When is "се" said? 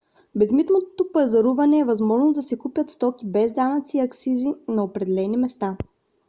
2.43-2.57